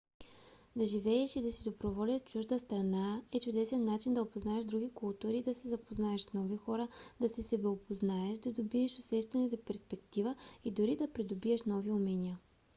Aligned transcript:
да 0.75 0.85
живееш 0.85 1.35
и 1.35 1.41
да 1.41 1.51
си 1.51 1.63
доброволец 1.63 2.21
в 2.21 2.25
чужда 2.31 2.59
страна 2.59 3.21
е 3.31 3.39
чудесен 3.39 3.85
начин 3.85 4.13
да 4.13 4.21
опознаеш 4.21 4.65
други 4.65 4.89
култури 4.93 5.43
да 5.43 5.53
се 5.53 5.67
запознаеш 5.69 6.21
с 6.21 6.33
нови 6.33 6.57
хора 6.57 6.87
да 7.19 7.29
се 7.29 7.43
себеопознаеш 7.43 8.37
да 8.37 8.53
добиеш 8.53 8.95
усещане 8.99 9.47
за 9.49 9.57
перспектива 9.57 10.35
и 10.65 10.71
дори 10.71 10.95
да 10.95 11.07
придобиеш 11.13 11.63
нови 11.63 11.91
умения 11.91 12.39